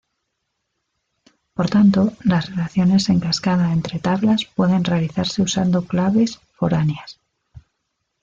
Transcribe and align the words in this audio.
Por 1.53 1.69
tanto, 1.69 2.13
las 2.23 2.49
relaciones 2.49 3.07
en 3.09 3.19
cascada 3.19 3.71
entre 3.71 3.99
tablas 3.99 4.45
pueden 4.55 4.83
realizarse 4.83 5.43
usando 5.43 5.85
claves 5.85 6.39
foráneas. 6.53 7.19